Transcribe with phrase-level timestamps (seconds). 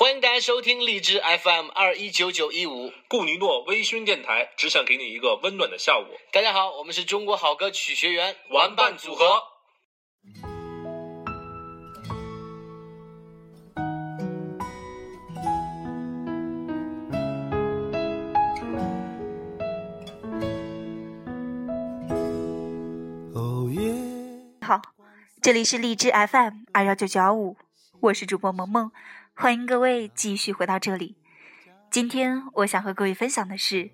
[0.00, 2.90] 欢迎大家收听荔枝 FM 二一九九一五。
[3.06, 6.06] 顾尼诺微醺电台，只想给你一个温暖的下午。
[6.32, 9.42] 大家好，我们是中国好歌曲学员玩伴组合。
[24.62, 24.80] 好，
[25.42, 27.58] 这里是荔枝 FM 二幺九九幺五，
[28.00, 28.90] 我是主播萌萌，
[29.40, 31.16] 欢迎各位继续回到这里。
[31.90, 33.90] 今天我想和各位分享的是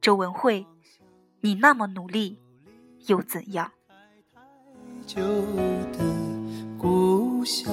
[0.00, 0.66] 周文慧，
[1.42, 2.38] 你那么努力
[3.06, 3.70] 又怎样？
[5.06, 5.20] 旧
[5.92, 5.98] 的
[6.78, 7.70] 故乡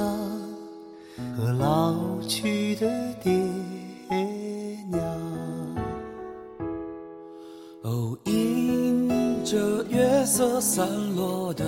[1.38, 3.32] 和老去的爹
[4.90, 5.02] 娘，
[7.84, 11.66] 哦，迎着月色散落的。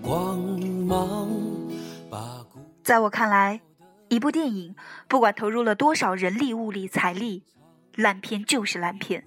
[0.00, 0.38] 光
[0.86, 1.28] 芒。
[2.84, 3.60] 在我看来，
[4.08, 4.76] 一部电影
[5.08, 7.42] 不管投入了多少人力、物力、财力，
[7.94, 9.22] 烂片就是烂片；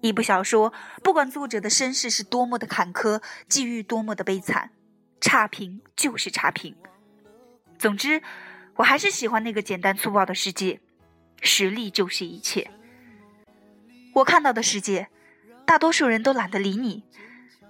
[0.00, 4.70] 一部小说不管作者的身世是多么的坎坷，际遇多么的悲惨，
[5.20, 6.74] 差评就是差评。
[7.78, 8.22] 总之，
[8.76, 10.80] 我还是喜欢那个简单粗暴的世界，
[11.42, 12.70] 实力就是一切。
[14.14, 15.08] 我看到的世界，
[15.66, 17.04] 大多数人都懒得理你，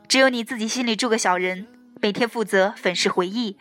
[0.06, 1.66] 只有你自己心里住个小人。
[2.00, 3.56] 每天负责粉饰回忆，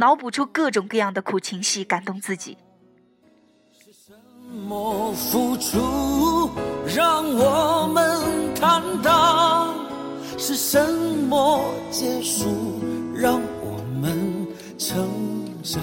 [0.00, 2.56] 脑补出各种各样的苦情戏，感动自己。
[3.72, 4.12] 是什
[4.48, 6.50] 么付出
[6.86, 9.74] 让我们坦荡？
[10.38, 10.80] 是什
[11.28, 12.80] 么结束
[13.12, 14.46] 让我们
[14.78, 15.82] 成长？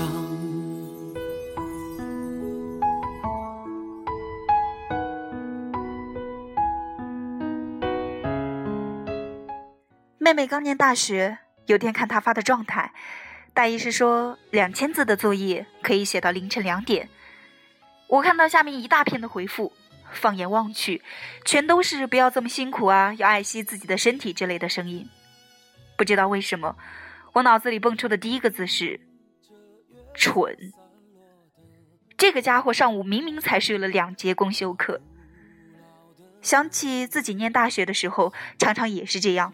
[10.17, 11.39] 妹妹刚念大学。
[11.67, 12.93] 有天看她发的状态，
[13.55, 17.07] 大意是说两千字的作业可以写到凌晨两点。
[18.07, 19.71] 我看到下面一大片的回复，
[20.11, 21.01] 放眼望去，
[21.45, 25.09] 全都是不要这么辛苦啊，要爱惜自己的身体之类的声音。
[25.97, 26.75] 不知道为什么，
[27.31, 28.99] 我脑子里蹦出的第一个字是
[30.13, 30.73] “蠢”。
[32.17, 34.99] 这个家伙上午明明才睡了两节公休课。
[36.41, 39.53] 想起自己念大学的时候，常常也是这样。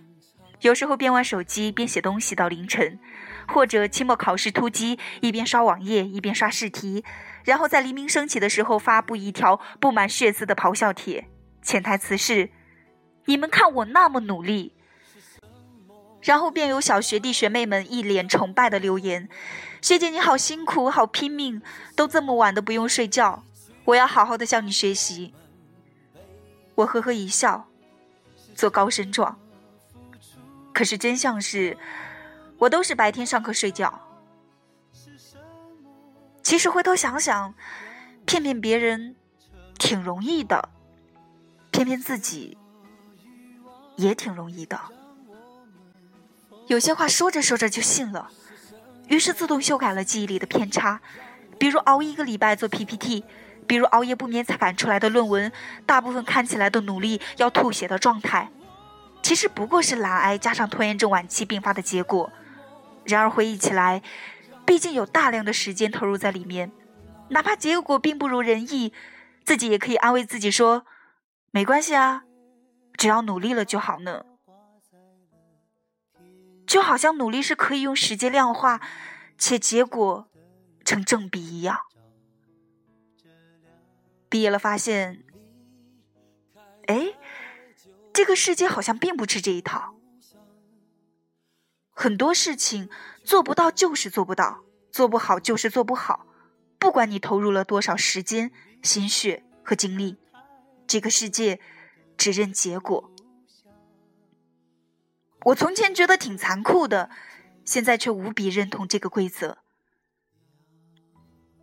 [0.62, 3.00] 有时候边玩手机边写东西到凌晨，
[3.48, 7.04] 或者期末考试突击，一边刷网页一边刷试题，
[7.44, 11.28] 然后在黎明升起的时候发布一条布满血丝的咆哮帖，
[11.62, 12.50] 潜台词是
[13.26, 14.74] ：“你们看我那么努力。”
[16.22, 19.28] 然后便有小学弟学妹们一脸崇拜的留言
[19.82, 21.62] ：“学姐你好辛苦，好拼命，
[21.96, 23.44] 都这么晚都不用睡觉，
[23.86, 25.34] 我要好好的向你学习。”
[26.76, 27.68] 我呵呵一笑，
[28.56, 29.40] 做高声状。
[30.74, 31.78] 可是真相是，
[32.62, 34.00] 我都是白天上课睡觉。
[36.44, 37.56] 其实回头想想，
[38.24, 39.16] 骗骗别人
[39.80, 40.70] 挺容易的，
[41.72, 42.56] 骗骗自己
[43.96, 44.80] 也挺容易的。
[46.68, 48.30] 有些话说着说着就信了，
[49.08, 51.02] 于是自动修改了记忆里的偏差，
[51.58, 53.26] 比如熬一个礼拜做 PPT，
[53.66, 55.52] 比如熬夜不眠才赶出来的论文，
[55.88, 58.52] 大部分看起来的努力要吐血的状态。
[59.24, 62.32] 其实不过是懒癌加上拖延症晚期并发的结果。
[63.04, 64.02] 然而回忆起来，
[64.66, 66.72] 毕竟有大量的时间投入在里面，
[67.30, 68.94] 哪怕结果并不如人意，
[69.44, 70.86] 自己也可以安慰自己说
[71.52, 72.24] ：“没关系啊，
[72.98, 74.26] 只要努力了就好呢。”
[76.68, 78.80] 就好像努力是可以用时间量化，
[79.38, 80.30] 且结果
[80.86, 81.80] 成正比一样。
[84.30, 85.24] 毕业了发现，
[86.88, 87.14] 哎。
[88.14, 89.96] 这个世界好像并不吃这一套，
[92.02, 92.90] 很多事情
[93.24, 96.26] 做不到就是做不到，做不好就是做不好，
[96.80, 98.52] 不管你投入了多少时间、
[98.82, 100.18] 心血和精力，
[100.88, 101.60] 这个世界
[102.18, 103.12] 只认结果。
[105.46, 107.12] 我从前觉得挺残酷的，
[107.66, 109.60] 现在却无比认同这个规则。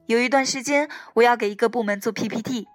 [0.07, 2.69] 有一段时间，我要给一个部门做 PPT，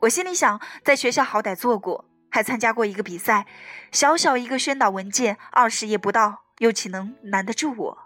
[0.00, 2.06] 我心里想，在学校好歹做过。
[2.28, 3.46] 还参加过一个比赛，
[3.92, 7.98] 小小一个宣导文件，二十页不到，又岂能难得住我？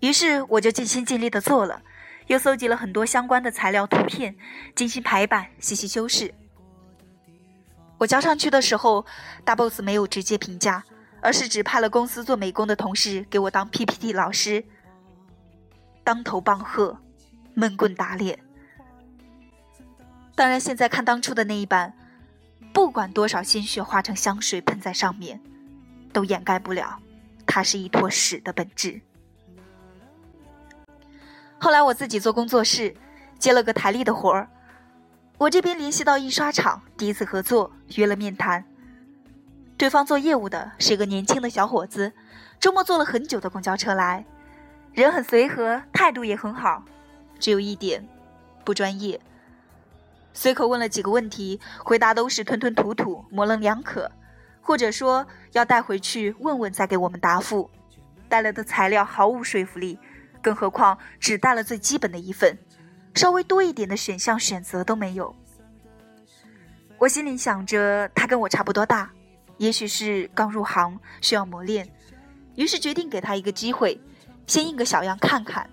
[0.00, 1.82] 于是我就尽心尽力的做了。
[2.28, 4.36] 又搜集了很多相关的材料、图片，
[4.74, 6.32] 精心排版、细细修饰。
[7.98, 9.04] 我交上去的时候，
[9.44, 10.84] 大 boss 没有直接评价，
[11.20, 14.64] 而是指派了公司做美工的同事给我当 PPT 老师。
[16.04, 16.96] 当头棒喝，
[17.54, 18.38] 闷棍打脸。
[20.34, 21.92] 当然，现在看当初的那一版，
[22.72, 25.40] 不管多少鲜血化成香水喷在上面，
[26.12, 27.00] 都掩盖不了
[27.44, 29.00] 它是一坨屎的本质。
[31.58, 32.94] 后来我自己做工作室，
[33.40, 34.48] 接了个台历的活儿。
[35.38, 38.64] 我这边联系到印刷厂，第一次合作，约了面谈。
[39.76, 42.12] 对方做业务的是一个年轻的小伙子，
[42.58, 44.24] 周末坐了很久的公交车来，
[44.92, 46.82] 人很随和，态度也很好，
[47.38, 48.04] 只有一点，
[48.64, 49.20] 不专业。
[50.32, 54.10] 随口问了几个问题，回答都是吞吞吐吐、模棱两可，
[54.60, 57.70] 或者说要带回去问问再给我们答复，
[58.28, 60.00] 带来的材料毫无说服力。
[60.42, 62.58] 更何况只带了最基本的一份，
[63.14, 65.34] 稍微多一点的选项选择都没有。
[66.98, 69.10] 我心里想着他跟我差不多大，
[69.56, 71.88] 也许是刚入行需要磨练，
[72.56, 74.00] 于是决定给他一个机会，
[74.46, 75.70] 先印个小样看看。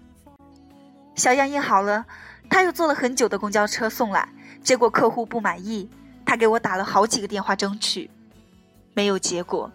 [1.15, 2.05] 小样印好了，
[2.49, 4.29] 他又坐了很久的公交车送来，
[4.61, 5.89] 结果客户不满意，
[6.25, 8.09] 他给我打了好几个电话争取，
[8.93, 9.71] 没有结果，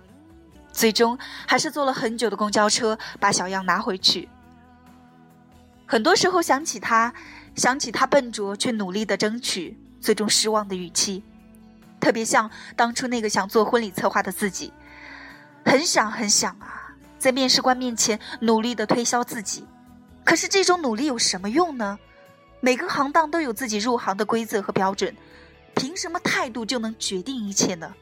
[0.71, 4.29] 最终还是坐了很久的公交车把小样拿回去。
[5.87, 7.13] 很多时候想起他，
[7.55, 11.23] 想起他笨拙却努力的争取，最终失望的语气，
[12.01, 14.73] 特别像当初那个想做婚礼策划的自己，
[15.65, 19.65] 很想很想啊，在面试官面前努力的推销自己，
[20.25, 21.99] 可是这种努力有什么用呢？
[22.61, 25.15] 每个行当都有自己入行的规则和标准，
[25.75, 27.95] 凭什么态度就能决定一切呢？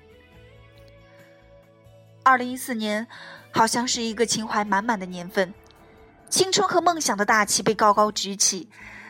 [2.24, 3.06] 二零一四年，
[3.50, 5.54] 好像是一个情怀满满的年份。
[6.28, 8.68] 青春和梦想的大旗被高高举起，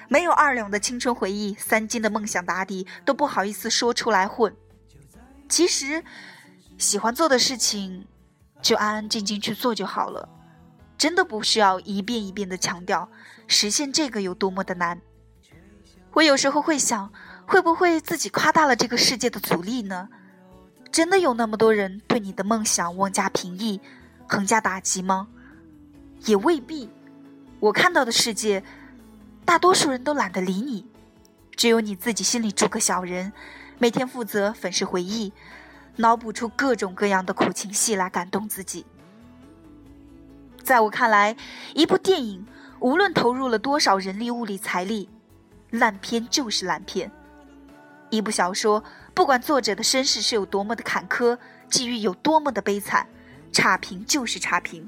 [0.08, 4.56] 没有二两的青春回忆，三斤的梦想打底，都不好意思说出来混。
[5.48, 6.02] 其实，
[6.78, 8.06] 喜欢做的事情，
[8.62, 10.28] 就安安静静去做就好了，
[10.96, 13.10] 真的不需要一遍一遍的强调
[13.46, 15.00] 实现这个有多么的难。
[16.14, 17.12] 我有时候会想，
[17.46, 20.08] 会不会自己夸大了这个世界的阻力呢？
[20.90, 23.78] 真的有那么多人对你的梦想妄加评议，
[24.26, 25.28] 横加打击吗？
[26.24, 26.88] 也未必。
[27.60, 28.64] 我看到的世界，
[29.48, 30.84] 大多数人都懒得理你，
[31.56, 33.32] 只有你自己心里住个小人，
[33.78, 35.32] 每天负责粉饰回忆，
[35.96, 38.84] 脑补出各种各样的苦情戏来感动自己。
[40.62, 41.34] 在我看来，
[41.74, 42.46] 一部电影
[42.80, 45.08] 无论投入了多少人力、物力、财力，
[45.70, 47.08] 烂片就是烂片；
[48.10, 48.84] 一部小说，
[49.14, 51.38] 不管作者的身世是有多么的坎坷，
[51.70, 53.08] 际遇有多么的悲惨，
[53.50, 54.86] 差评就是差评。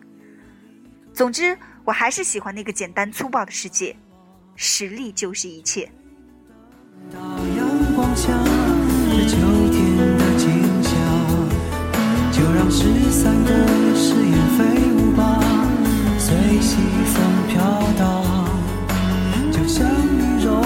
[1.14, 1.56] 总之。
[1.82, 3.96] 我还是喜欢那个简单粗暴的世界，
[4.62, 5.90] 实力就是一切。
[7.10, 7.66] 到阳
[7.96, 8.28] 光下，
[9.08, 9.38] 这秋
[9.72, 10.50] 天的景
[10.82, 10.92] 象，
[12.30, 13.66] 就让失散的
[13.96, 15.40] 誓言飞舞吧，
[16.18, 16.76] 随西
[17.06, 17.58] 风飘
[17.96, 18.22] 荡，
[19.50, 20.60] 就像你柔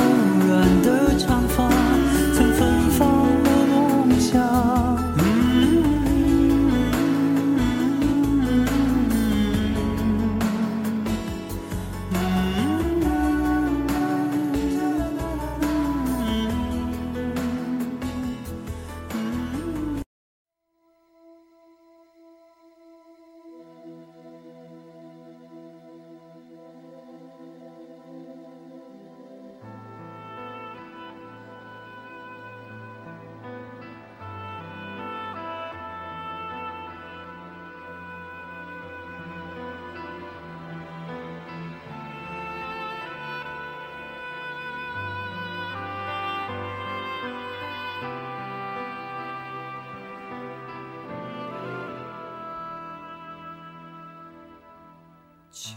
[55.66, 55.73] 秋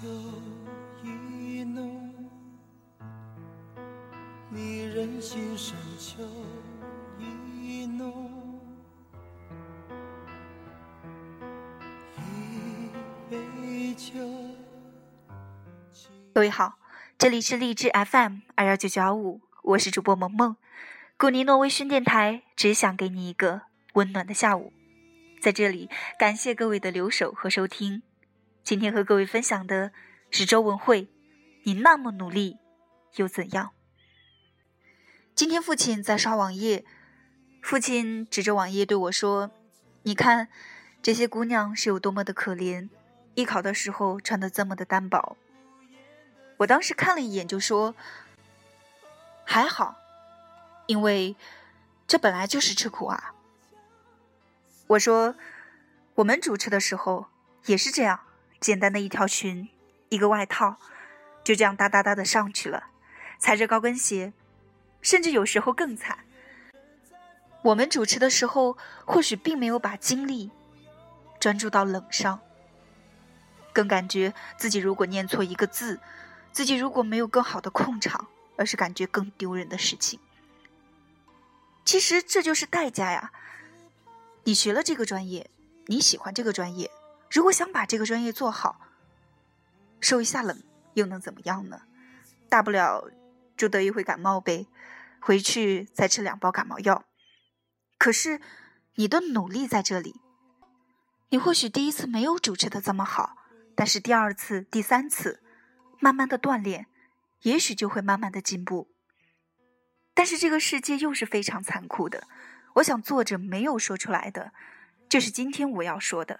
[1.01, 2.29] 意浓，
[4.49, 6.21] 你人心上秋
[7.17, 8.59] 意浓。
[12.17, 14.11] 一杯酒。
[16.33, 16.77] 各位好，
[17.17, 20.57] 这里是荔枝 FM 二幺九九幺五，我是主播萌萌，
[21.17, 23.61] 古尼诺微醺电台，只想给你一个
[23.93, 24.73] 温暖的下午。
[25.41, 25.89] 在这里，
[26.19, 28.03] 感谢各位的留守和收听。
[28.67, 29.93] 今天和各位分享的
[30.29, 31.07] 是周文慧，
[31.63, 32.57] 你那么努力
[33.15, 33.71] 又怎样？
[35.33, 36.83] 今天父亲在刷网页，
[37.61, 39.51] 父亲指着网页对我说
[40.03, 40.49] ：“你看，
[41.01, 42.89] 这些姑娘是有多么的可怜，
[43.35, 45.37] 艺考的时候穿的这么的单薄。”
[46.59, 47.95] 我当时看了一眼就说
[49.47, 49.95] ：“还好，
[50.87, 51.37] 因为
[52.05, 53.33] 这本来就是吃苦啊。”
[54.87, 55.35] 我说
[56.15, 57.27] ：“我们主持的时候
[57.67, 58.19] 也是这样。”
[58.59, 59.69] 简单的一条裙，
[60.09, 60.77] 一个外套，
[61.43, 62.87] 就这样哒哒哒的上去了，
[63.39, 64.33] 踩着高跟鞋，
[65.01, 66.19] 甚至有时候更惨。
[67.63, 70.51] 我们主持的时候，或许并没有把精力
[71.39, 72.39] 专注到冷上，
[73.73, 75.99] 更感觉自己如果念错一个字，
[76.51, 80.19] 自己如果没有更好的控场，而是感觉更丢人的事情。
[81.85, 83.31] 其实这就是代价呀！
[84.43, 85.49] 你学了这个专业，
[85.87, 86.89] 你喜欢这个专业，
[87.29, 88.79] 如果想把这个专业做好，
[89.99, 91.81] 受一下冷又能怎么样呢？
[92.49, 93.11] 大不了
[93.57, 94.67] 就得一回感冒呗，
[95.19, 97.03] 回去再吃两包感冒药。
[97.97, 98.39] 可是
[98.95, 100.21] 你的努力在这里，
[101.29, 103.37] 你或许第一次没有主持的这么好，
[103.75, 105.43] 但是第二次、第三次，
[105.99, 106.87] 慢慢的锻炼，
[107.41, 108.89] 也许就会慢慢的进步。
[110.13, 112.27] 但是这个世界又是非常残酷的，
[112.75, 114.53] 我想作者没有说出来的，
[115.09, 116.39] 就是今天我要说的。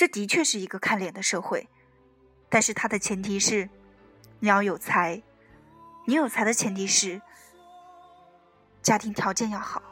[0.00, 1.68] 这的确是一个看脸的社会，
[2.48, 3.68] 但是它的前提是
[4.38, 5.22] 你要有才，
[6.06, 7.20] 你有才的前提是
[8.80, 9.82] 家庭条件要好。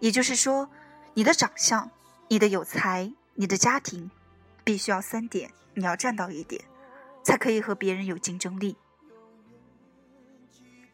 [0.00, 0.70] 也就是说，
[1.12, 1.90] 你的长相、
[2.28, 4.10] 你的有才、你的家庭，
[4.64, 6.64] 必须要三点你要占到一点，
[7.22, 8.78] 才可以和别人有竞争力。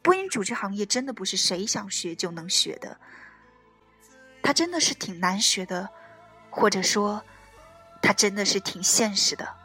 [0.02, 2.98] 播音主持行业真的不是谁想学就能学的，
[4.42, 5.88] 它真的是挺难学的，
[6.50, 7.24] 或者说，
[8.00, 9.56] 它真的是挺现实的。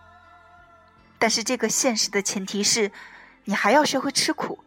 [1.17, 2.91] 但是这个现实的前提是，
[3.45, 4.63] 你还要学会吃苦，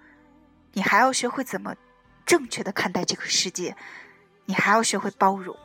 [0.72, 1.75] 你还要学会怎么
[2.25, 3.76] 正确的看待这个世界，
[4.46, 5.56] 你还要学会包容，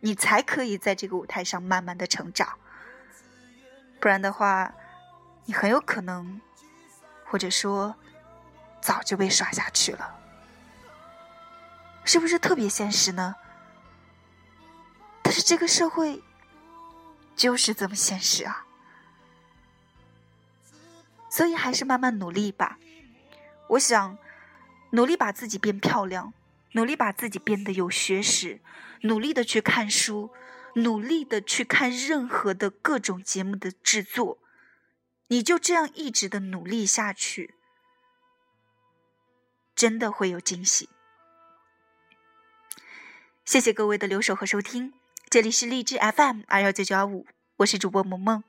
[0.00, 2.58] 你才可以在这个舞台上慢慢的成长。
[4.00, 4.74] 不然的话，
[5.44, 6.40] 你很有可能，
[7.24, 7.94] 或者说。
[8.84, 10.14] 早就被刷下去了，
[12.04, 13.34] 是不是特别现实呢？
[15.22, 16.22] 但是这个社会
[17.36, 18.66] 就是这么现实啊，
[21.30, 22.78] 所以还是慢慢努力吧。
[23.70, 24.18] 我想
[24.90, 26.32] 努力把自己变漂亮，
[26.72, 28.60] 努力把自己变得有学识，
[29.02, 30.30] 努力的去看书，
[30.74, 34.38] 努力的去看任何的各种节目的制作，
[35.28, 37.54] 你就这样一直的努力下去。
[39.74, 40.88] 真的会有惊喜！
[43.44, 44.94] 谢谢各位的留守和收听，
[45.34, 47.26] 这里是荔枝 FM 二幺九九二五，
[47.56, 48.44] 我是主播萌萌，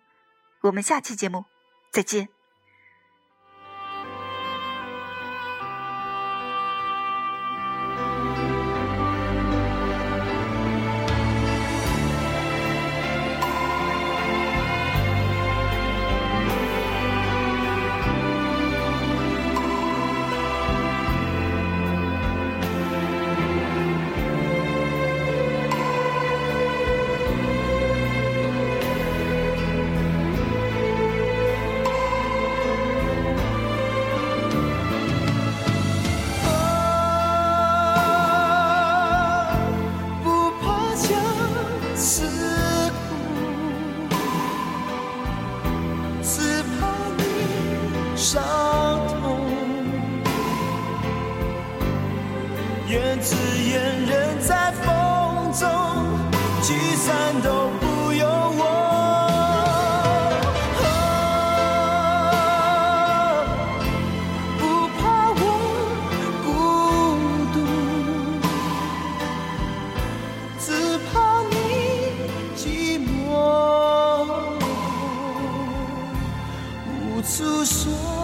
[0.62, 1.46] 我们下期节目
[1.92, 2.30] 再见。
[77.66, 78.15] 说。